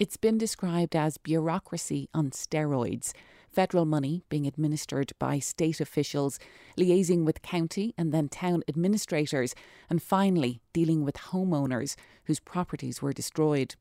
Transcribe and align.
It's 0.00 0.16
been 0.16 0.38
described 0.38 0.96
as 0.96 1.18
bureaucracy 1.18 2.08
on 2.14 2.30
steroids 2.30 3.12
federal 3.50 3.84
money 3.84 4.24
being 4.30 4.46
administered 4.46 5.12
by 5.18 5.40
state 5.40 5.78
officials, 5.78 6.38
liaising 6.78 7.26
with 7.26 7.42
county 7.42 7.92
and 7.98 8.10
then 8.10 8.28
town 8.30 8.62
administrators, 8.66 9.54
and 9.90 10.02
finally 10.02 10.62
dealing 10.72 11.04
with 11.04 11.16
homeowners 11.16 11.96
whose 12.24 12.40
properties 12.40 13.02
were 13.02 13.12
destroyed. 13.12 13.74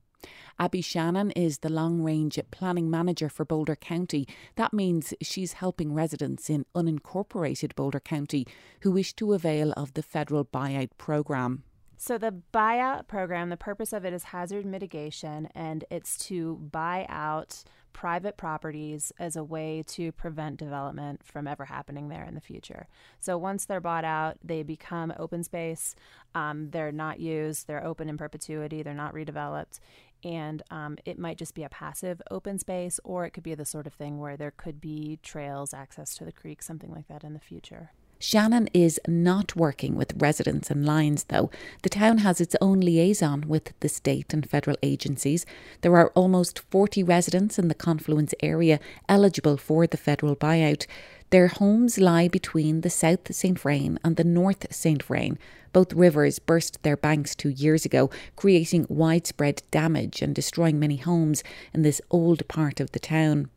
Abby 0.59 0.81
Shannon 0.81 1.31
is 1.31 1.59
the 1.59 1.71
long 1.71 2.01
range 2.01 2.37
planning 2.51 2.89
manager 2.89 3.29
for 3.29 3.45
Boulder 3.45 3.77
County. 3.77 4.27
That 4.55 4.73
means 4.73 5.13
she's 5.21 5.53
helping 5.53 5.93
residents 5.93 6.49
in 6.49 6.65
unincorporated 6.75 7.75
Boulder 7.75 8.01
County 8.01 8.45
who 8.81 8.91
wish 8.91 9.13
to 9.13 9.31
avail 9.31 9.71
of 9.77 9.93
the 9.93 10.03
federal 10.03 10.43
buyout 10.43 10.89
programme. 10.97 11.63
So, 12.01 12.17
the 12.17 12.33
buyout 12.53 13.07
program, 13.07 13.49
the 13.49 13.57
purpose 13.57 13.91
of 13.91 14.05
it 14.05 14.13
is 14.13 14.23
hazard 14.23 14.65
mitigation, 14.65 15.49
and 15.53 15.83
it's 15.91 16.17
to 16.27 16.55
buy 16.71 17.05
out 17.09 17.65
private 17.91 18.37
properties 18.37 19.11
as 19.19 19.35
a 19.35 19.43
way 19.43 19.83
to 19.85 20.13
prevent 20.13 20.55
development 20.55 21.25
from 21.25 21.45
ever 21.45 21.65
happening 21.65 22.07
there 22.07 22.23
in 22.23 22.35
the 22.35 22.41
future. 22.41 22.87
So, 23.19 23.37
once 23.37 23.65
they're 23.65 23.81
bought 23.81 24.05
out, 24.05 24.37
they 24.41 24.63
become 24.63 25.11
open 25.19 25.43
space. 25.43 25.93
Um, 26.33 26.69
they're 26.69 26.93
not 26.93 27.19
used, 27.19 27.67
they're 27.67 27.85
open 27.85 28.07
in 28.07 28.17
perpetuity, 28.17 28.81
they're 28.81 28.93
not 28.93 29.13
redeveloped. 29.13 29.81
And 30.23 30.63
um, 30.71 30.97
it 31.03 31.19
might 31.19 31.37
just 31.37 31.53
be 31.53 31.63
a 31.63 31.69
passive 31.69 32.21
open 32.31 32.59
space, 32.59 33.01
or 33.03 33.25
it 33.25 33.31
could 33.31 33.43
be 33.43 33.55
the 33.55 33.65
sort 33.65 33.87
of 33.87 33.93
thing 33.93 34.19
where 34.19 34.37
there 34.37 34.53
could 34.55 34.79
be 34.79 35.19
trails, 35.21 35.73
access 35.73 36.15
to 36.15 36.23
the 36.23 36.31
creek, 36.31 36.63
something 36.63 36.93
like 36.93 37.09
that 37.09 37.25
in 37.25 37.33
the 37.33 37.39
future. 37.41 37.91
Shannon 38.21 38.67
is 38.73 38.99
not 39.07 39.55
working 39.55 39.95
with 39.95 40.21
residents 40.21 40.69
and 40.69 40.85
Lyons, 40.85 41.23
though. 41.29 41.49
The 41.83 41.89
town 41.89 42.17
has 42.17 42.41
its 42.41 42.53
own 42.59 42.81
liaison 42.81 43.45
with 43.47 43.71
the 43.79 43.87
state 43.87 44.33
and 44.33 44.47
federal 44.47 44.75
agencies. 44.83 45.45
There 45.81 45.95
are 45.95 46.11
almost 46.15 46.59
40 46.69 47.01
residents 47.01 47.57
in 47.57 47.69
the 47.69 47.73
Confluence 47.73 48.33
area 48.41 48.81
eligible 49.07 49.55
for 49.55 49.87
the 49.87 49.95
federal 49.95 50.35
buyout. 50.35 50.85
Their 51.29 51.47
homes 51.47 51.97
lie 51.97 52.27
between 52.27 52.81
the 52.81 52.89
South 52.89 53.33
St. 53.33 53.57
Vrain 53.57 53.97
and 54.03 54.17
the 54.17 54.25
North 54.25 54.67
St. 54.69 55.01
Vrain. 55.01 55.37
Both 55.71 55.93
rivers 55.93 56.39
burst 56.39 56.83
their 56.83 56.97
banks 56.97 57.35
two 57.35 57.49
years 57.49 57.85
ago, 57.85 58.09
creating 58.35 58.85
widespread 58.89 59.63
damage 59.71 60.21
and 60.21 60.35
destroying 60.35 60.77
many 60.77 60.97
homes 60.97 61.41
in 61.73 61.83
this 61.83 62.01
old 62.11 62.45
part 62.49 62.81
of 62.81 62.91
the 62.91 62.99
town. 62.99 63.49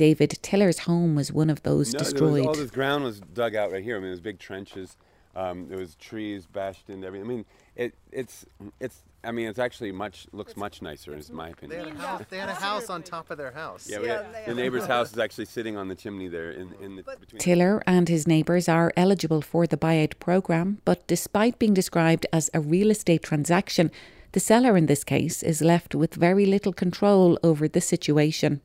David 0.00 0.38
Tiller's 0.40 0.78
home 0.78 1.14
was 1.14 1.30
one 1.30 1.50
of 1.50 1.62
those 1.62 1.92
no, 1.92 1.98
destroyed. 1.98 2.46
Was, 2.46 2.46
all 2.46 2.54
this 2.54 2.70
ground 2.70 3.04
was 3.04 3.20
dug 3.20 3.54
out 3.54 3.70
right 3.70 3.84
here. 3.84 3.96
I 3.96 3.98
mean, 3.98 4.08
there's 4.08 4.18
big 4.18 4.38
trenches. 4.38 4.96
Um, 5.36 5.68
there 5.68 5.76
was 5.76 5.94
trees 5.96 6.46
bashed 6.46 6.88
into 6.88 7.06
everything. 7.06 7.26
I 7.26 7.28
mean, 7.28 7.44
it, 7.76 7.94
it's 8.10 8.46
it's. 8.80 9.02
I 9.22 9.30
mean, 9.30 9.46
it's 9.46 9.58
actually 9.58 9.92
much 9.92 10.26
looks 10.32 10.56
much 10.56 10.80
nicer, 10.80 11.12
in 11.12 11.22
my 11.32 11.50
opinion. 11.50 11.82
They 11.82 11.88
had 11.90 11.96
a 11.98 12.00
house, 12.00 12.22
they 12.30 12.38
had 12.38 12.48
a 12.48 12.54
house 12.54 12.88
on 12.88 13.02
top 13.02 13.30
of 13.30 13.36
their 13.36 13.50
house. 13.50 13.90
Yeah, 13.90 14.00
yeah 14.00 14.22
had, 14.22 14.46
the 14.46 14.54
neighbor's 14.54 14.86
house 14.86 15.12
is 15.12 15.18
actually 15.18 15.44
sitting 15.44 15.76
on 15.76 15.88
the 15.88 15.94
chimney 15.94 16.28
there. 16.28 16.50
In, 16.50 16.72
in 16.80 16.96
the, 16.96 17.04
Tiller 17.36 17.82
and 17.86 18.08
his 18.08 18.26
neighbours 18.26 18.70
are 18.70 18.94
eligible 18.96 19.42
for 19.42 19.66
the 19.66 19.76
buyout 19.76 20.18
programme, 20.18 20.78
but 20.86 21.06
despite 21.08 21.58
being 21.58 21.74
described 21.74 22.24
as 22.32 22.48
a 22.54 22.60
real 22.60 22.90
estate 22.90 23.22
transaction, 23.22 23.90
the 24.32 24.40
seller 24.40 24.78
in 24.78 24.86
this 24.86 25.04
case 25.04 25.42
is 25.42 25.60
left 25.60 25.94
with 25.94 26.14
very 26.14 26.46
little 26.46 26.72
control 26.72 27.38
over 27.42 27.68
the 27.68 27.82
situation. 27.82 28.62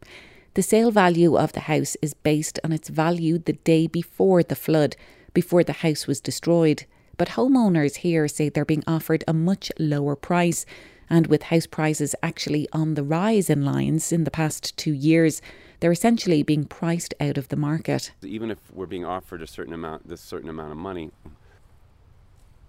The 0.55 0.63
sale 0.63 0.89
value 0.89 1.37
of 1.37 1.51
the 1.51 1.59
house 1.71 1.97
is 2.01 2.13
based 2.13 2.61
on 2.63 2.71
its 2.71 2.87
value 2.87 3.37
the 3.37 3.59
day 3.65 3.87
before 3.87 4.41
the 4.41 4.55
flood, 4.55 4.95
before 5.33 5.65
the 5.65 5.73
house 5.73 6.07
was 6.07 6.21
destroyed. 6.21 6.85
But 7.17 7.27
homeowners 7.27 7.97
here 7.97 8.29
say 8.29 8.47
they're 8.47 8.63
being 8.63 8.85
offered 8.87 9.25
a 9.27 9.33
much 9.33 9.69
lower 9.77 10.15
price. 10.15 10.65
And 11.09 11.27
with 11.27 11.43
house 11.43 11.67
prices 11.67 12.15
actually 12.23 12.69
on 12.71 12.93
the 12.93 13.03
rise 13.03 13.49
in 13.49 13.65
Lyons 13.65 14.13
in 14.13 14.23
the 14.23 14.31
past 14.31 14.77
two 14.77 14.93
years, 14.93 15.41
they're 15.81 15.91
essentially 15.91 16.41
being 16.41 16.63
priced 16.63 17.13
out 17.19 17.37
of 17.37 17.49
the 17.49 17.57
market. 17.57 18.13
Even 18.23 18.49
if 18.49 18.59
we're 18.71 18.85
being 18.85 19.03
offered 19.03 19.41
a 19.41 19.47
certain 19.47 19.73
amount, 19.73 20.07
this 20.07 20.21
certain 20.21 20.49
amount 20.49 20.71
of 20.71 20.77
money, 20.77 21.11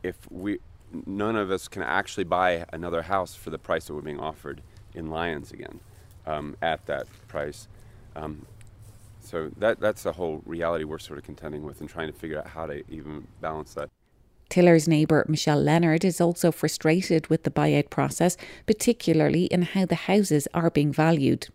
if 0.03 0.29
we, 0.29 0.59
none 1.07 1.37
of 1.37 1.53
us 1.53 1.69
can 1.69 1.83
actually 1.85 2.25
buy 2.25 2.67
another 2.73 3.03
house 3.03 3.37
for 3.37 3.51
the 3.51 3.59
price 3.59 3.85
that 3.85 3.95
we're 3.95 4.01
being 4.01 4.19
offered 4.19 4.61
in 4.93 5.09
Lyons 5.09 5.53
again, 5.53 5.79
um, 6.27 6.57
at 6.61 6.85
that 6.87 7.07
price, 7.29 7.69
um, 8.17 8.47
so 9.21 9.51
that 9.59 9.81
that's 9.81 10.03
the 10.03 10.13
whole 10.13 10.43
reality 10.47 10.85
we're 10.85 10.99
sort 10.99 11.19
of 11.19 11.25
contending 11.25 11.65
with 11.65 11.81
and 11.81 11.91
trying 11.91 12.11
to 12.11 12.19
figure 12.19 12.39
out 12.39 12.49
how 12.49 12.67
to 12.67 12.83
even 12.91 13.27
balance 13.41 13.75
that. 13.75 13.91
Tiller's 14.49 14.87
neighbour 14.87 15.25
Michelle 15.29 15.61
Leonard 15.61 16.05
is 16.05 16.21
also 16.21 16.53
frustrated 16.53 17.27
with 17.27 17.43
the 17.43 17.51
buyout 17.51 17.91
process, 17.91 18.37
particularly 18.65 19.47
in 19.47 19.63
how 19.63 19.85
the 19.85 19.97
houses 19.97 20.47
are 20.55 20.71
being 20.71 20.93
valued. 20.93 21.49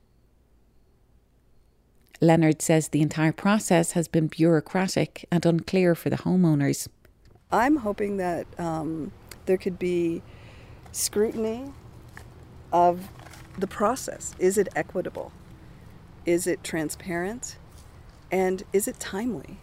Leonard 2.20 2.62
says 2.62 2.90
the 2.90 3.02
entire 3.02 3.32
process 3.32 3.94
has 3.94 4.08
been 4.08 4.28
bureaucratic 4.28 5.26
and 5.32 5.46
unclear 5.46 5.96
for 5.96 6.10
the 6.10 6.18
homeowners. 6.18 6.88
I'm 7.52 7.78
hoping 7.78 8.18
that 8.18 8.46
um, 8.60 9.12
there 9.46 9.58
could 9.58 9.80
be 9.80 10.22
scrutiny 10.92 11.72
of 12.72 13.10
the 13.58 13.68
process. 13.68 14.36
Is 14.38 14.58
it 14.58 14.68
equitable? 14.76 15.32
Is 16.26 16.48
it 16.48 16.64
transparent? 16.64 17.58
And 18.32 18.64
is 18.72 18.88
it 18.88 19.00
timely? 19.00 19.58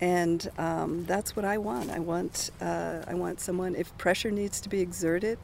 And 0.00 0.50
um, 0.58 1.04
that's 1.04 1.36
what 1.36 1.44
I 1.44 1.58
want. 1.58 1.90
I 1.90 2.00
want 2.00 2.50
uh, 2.60 3.02
I 3.06 3.14
want 3.14 3.40
someone. 3.40 3.76
If 3.76 3.96
pressure 3.98 4.32
needs 4.32 4.60
to 4.62 4.68
be 4.68 4.80
exerted 4.80 5.38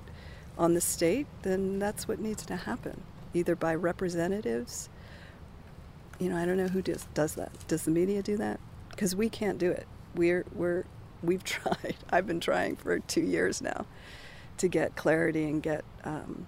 on 0.57 0.75
the 0.75 0.81
state, 0.81 1.29
then 1.43 1.79
that's 1.79 2.09
what 2.09 2.19
needs 2.19 2.45
to 2.47 2.57
happen, 2.57 3.01
either 3.35 3.55
by 3.55 3.75
representatives. 3.77 4.89
You 6.19 6.31
know, 6.31 6.37
I 6.37 6.45
don't 6.45 6.57
know 6.57 6.67
who 6.67 6.83
does 6.83 7.07
does 7.15 7.35
that. 7.37 7.53
Does 7.69 7.85
the 7.85 7.93
media 7.93 8.21
do 8.21 8.37
that? 8.39 8.59
Because 8.91 9.15
we 9.15 9.29
can't 9.29 9.59
do 9.59 9.71
it. 9.71 9.87
We're 10.17 10.45
we're 10.53 10.85
we've 11.23 11.45
tried. 11.55 11.95
I've 12.11 12.27
been 12.27 12.41
trying 12.41 12.75
for 12.75 12.99
two 12.99 13.23
years 13.23 13.63
now 13.63 13.87
to 14.57 14.67
get 14.67 14.97
clarity 14.97 15.45
and 15.45 15.63
get 15.63 15.85
um, 16.03 16.47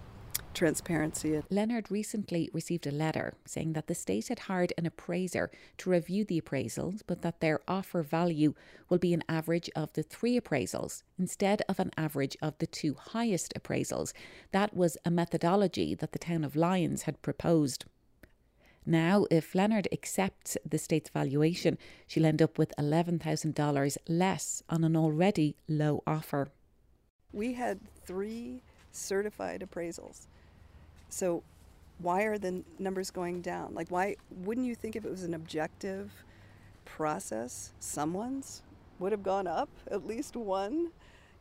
transparency. 0.55 1.43
Leonard 1.51 1.91
recently 1.91 2.51
received 2.53 2.87
a 2.87 2.91
letter 2.91 3.35
saying 3.45 3.73
that 3.75 3.87
the 3.87 3.95
state 3.95 4.29
had 4.29 4.41
hired 4.41 4.73
an 4.77 4.87
appraiser 4.87 5.51
to 5.79 5.91
review 5.91 6.25
the 6.25 6.41
appraisals, 6.41 7.01
but 7.07 7.23
that 7.23 7.41
their 7.41 7.61
offer 7.69 8.03
value 8.03 8.55
will 8.89 8.99
be 8.99 9.15
an 9.15 9.25
average 9.29 9.71
of 9.75 9.93
the 9.93 10.03
three 10.03 10.39
appraisals 10.39 11.03
instead 11.19 11.63
of 11.69 11.81
an 11.81 11.91
average 11.97 12.37
of 12.43 12.59
the 12.59 12.67
two 12.67 12.95
highest 12.95 13.53
appraisals. 13.55 14.13
That 14.53 14.75
was 14.75 14.97
a 15.05 15.11
methodology 15.11 15.95
that 15.95 16.13
the 16.13 16.19
town 16.19 16.45
of 16.45 16.57
Lyons 16.57 17.03
had 17.03 17.23
proposed. 17.23 17.85
Now, 18.87 19.27
if 19.31 19.55
Leonard 19.55 19.89
accepts 19.93 20.57
the 20.69 20.79
state's 20.79 21.11
valuation, 21.11 21.79
she'll 22.07 22.27
end 22.27 22.43
up 22.43 22.59
with 22.59 22.73
$11,000 22.79 23.97
less 24.09 24.63
on 24.69 24.85
an 24.85 24.97
already 24.97 25.57
low 25.69 26.03
offer. 26.07 26.49
We 27.33 27.53
had 27.53 27.81
three 28.05 28.63
certified 28.91 29.67
appraisals 29.69 30.27
so 31.11 31.43
why 31.99 32.23
are 32.23 32.39
the 32.39 32.63
numbers 32.79 33.11
going 33.11 33.43
down? 33.43 33.75
Like, 33.75 33.91
why 33.91 34.17
wouldn't 34.31 34.67
you 34.67 34.75
think 34.75 34.97
if 34.97 35.05
it 35.05 35.11
was 35.11 35.25
an 35.25 35.35
objective 35.35 36.11
process, 36.85 37.73
someone's 37.79 38.63
would 38.99 39.13
have 39.13 39.23
gone 39.23 39.47
up 39.47 39.69
at 39.91 40.07
least 40.07 40.37
one? 40.37 40.91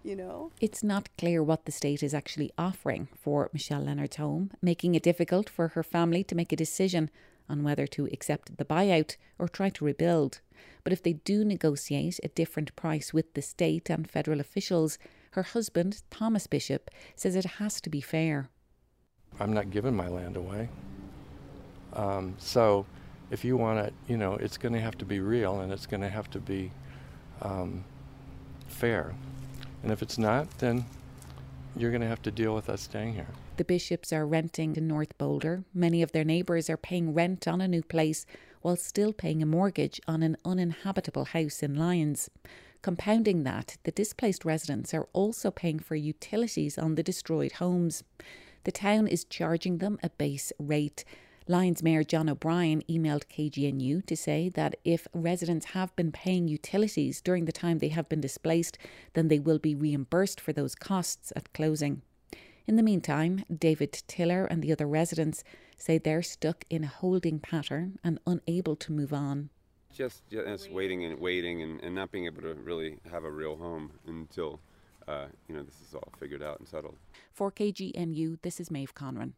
You 0.04 0.16
know? 0.16 0.52
It's 0.62 0.84
not 0.84 1.10
clear 1.18 1.44
what 1.44 1.66
the 1.66 1.72
state 1.72 2.04
is 2.04 2.14
actually 2.14 2.52
offering 2.58 3.10
for 3.20 3.50
Michelle 3.52 3.82
Leonard's 3.82 4.16
home, 4.16 4.52
making 4.62 4.96
it 4.96 5.04
difficult 5.04 5.50
for 5.50 5.70
her 5.70 5.84
family 5.84 6.24
to 6.26 6.36
make 6.36 6.52
a 6.52 6.58
decision 6.58 7.10
on 7.50 7.64
whether 7.64 7.88
to 7.88 8.06
accept 8.08 8.58
the 8.58 8.66
buyout 8.66 9.18
or 9.38 9.48
try 9.48 9.70
to 9.70 9.86
rebuild. 9.86 10.40
But 10.84 10.94
if 10.94 11.04
they 11.04 11.14
do 11.14 11.44
negotiate 11.44 12.20
a 12.24 12.30
different 12.30 12.76
price 12.76 13.14
with 13.14 13.34
the 13.34 13.42
state 13.42 13.90
and 13.90 14.10
federal 14.10 14.40
officials, 14.40 14.98
her 15.32 15.44
husband, 15.44 16.02
Thomas 16.10 16.48
Bishop, 16.48 16.90
says 17.16 17.36
it 17.36 17.46
has 17.46 17.82
to 17.82 17.90
be 17.90 18.02
fair. 18.02 18.50
I'm 19.40 19.54
not 19.54 19.72
giving 19.72 19.96
my 19.96 20.08
land 20.08 20.36
away. 20.36 20.70
Um, 21.94 22.36
so 22.38 22.86
if 23.32 23.44
you 23.44 23.58
want 23.58 23.80
it, 23.80 23.94
you 24.08 24.18
know, 24.18 24.36
it's 24.36 24.58
going 24.58 24.74
to 24.74 24.82
have 24.82 24.98
to 25.00 25.06
be 25.06 25.20
real 25.20 25.62
and 25.62 25.72
it's 25.72 25.86
going 25.86 26.02
to 26.02 26.10
have 26.10 26.30
to 26.32 26.40
be 26.40 26.72
um, 27.42 27.84
fair. 28.68 29.14
And 29.84 29.92
if 29.92 30.02
it's 30.02 30.18
not, 30.18 30.50
then 30.60 30.86
you're 31.76 31.92
going 31.92 32.02
to 32.02 32.08
have 32.08 32.22
to 32.24 32.32
deal 32.32 32.54
with 32.54 32.70
us 32.70 32.82
staying 32.82 33.14
here. 33.14 33.28
The 33.58 33.64
bishops 33.64 34.12
are 34.14 34.26
renting 34.26 34.76
in 34.76 34.88
North 34.88 35.18
Boulder. 35.18 35.64
Many 35.74 36.02
of 36.02 36.12
their 36.12 36.24
neighbours 36.24 36.70
are 36.70 36.78
paying 36.78 37.14
rent 37.14 37.48
on 37.48 37.62
a 37.62 37.68
new 37.68 37.84
place 37.84 38.26
while 38.62 38.76
still 38.76 39.14
paying 39.14 39.42
a 39.42 39.46
mortgage 39.46 40.02
on 40.08 40.24
an 40.24 40.38
uninhabitable 40.44 41.26
house 41.26 41.64
in 41.64 41.76
Lyons. 41.76 42.30
Compounding 42.82 43.44
that, 43.44 43.78
the 43.84 43.92
displaced 43.92 44.46
residents 44.46 44.94
are 44.94 45.08
also 45.14 45.52
paying 45.52 45.80
for 45.80 45.96
utilities 45.96 46.78
on 46.78 46.96
the 46.96 47.04
destroyed 47.04 47.54
homes. 47.54 48.04
The 48.64 48.72
town 48.72 49.08
is 49.08 49.24
charging 49.24 49.78
them 49.78 50.00
a 50.04 50.10
base 50.10 50.52
rate. 50.60 51.06
Lyons 51.48 51.82
Mayor 51.82 52.04
John 52.04 52.30
O'Brien 52.30 52.84
emailed 52.88 53.26
KGNU 53.26 54.06
to 54.06 54.16
say 54.16 54.50
that 54.50 54.76
if 54.84 55.08
residents 55.14 55.68
have 55.68 55.96
been 55.96 56.12
paying 56.12 56.48
utilities 56.48 57.22
during 57.22 57.46
the 57.46 57.52
time 57.52 57.80
they 57.80 57.88
have 57.88 58.08
been 58.08 58.22
displaced, 58.22 58.78
then 59.14 59.30
they 59.30 59.40
will 59.40 59.58
be 59.58 59.74
reimbursed 59.74 60.40
for 60.40 60.54
those 60.54 60.76
costs 60.76 61.34
at 61.36 61.52
closing. 61.54 62.04
In 62.68 62.76
the 62.76 62.84
meantime, 62.84 63.46
David 63.52 63.94
Tiller 64.06 64.46
and 64.46 64.62
the 64.62 64.72
other 64.72 64.86
residents 64.86 65.44
say 65.76 65.98
they're 65.98 66.22
stuck 66.22 66.66
in 66.70 66.84
a 66.84 66.88
holding 66.88 67.40
pattern 67.40 67.98
and 68.04 68.20
unable 68.28 68.76
to 68.76 68.92
move 68.92 69.12
on. 69.12 69.50
Just, 69.92 70.22
just 70.30 70.70
waiting 70.70 71.04
and 71.04 71.20
waiting 71.20 71.64
and, 71.64 71.82
and 71.82 71.96
not 71.96 72.12
being 72.12 72.28
able 72.28 72.44
to 72.44 72.54
really 72.54 73.00
have 73.10 73.24
a 73.24 73.32
real 73.32 73.56
home 73.56 73.92
until 74.06 74.60
uh, 75.10 75.26
you 75.48 75.56
know 75.56 75.64
this 75.64 75.82
is 75.88 75.96
all 75.96 76.12
figured 76.20 76.44
out 76.44 76.60
and 76.60 76.68
settled. 76.68 76.96
For 77.34 77.52
KGNU, 77.52 78.42
this 78.42 78.60
is 78.60 78.70
Maeve 78.70 78.94
Conran. 78.94 79.34